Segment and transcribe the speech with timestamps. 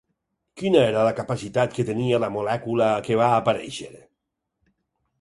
[0.61, 3.95] Quina era la capacitat que tenia la molècula que va aparèixer?